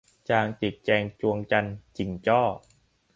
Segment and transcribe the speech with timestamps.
[0.29, 2.41] จางจิกแจงจวงจันน์ จิ่งจ้อ